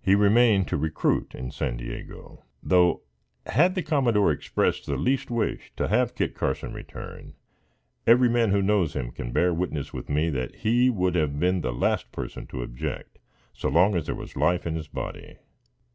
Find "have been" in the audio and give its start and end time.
11.14-11.60